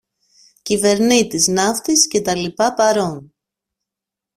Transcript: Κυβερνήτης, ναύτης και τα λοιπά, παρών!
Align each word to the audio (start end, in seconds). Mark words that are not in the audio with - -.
Κυβερνήτης, 0.61 1.47
ναύτης 1.47 2.07
και 2.07 2.21
τα 2.21 2.35
λοιπά, 2.35 2.73
παρών! 2.73 3.33